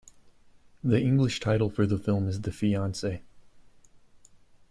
The 0.83 0.99
English 0.99 1.39
title 1.41 1.69
for 1.69 1.85
the 1.85 1.99
film 1.99 2.27
is 2.27 2.41
The 2.41 2.51
Fiancee. 2.51 3.21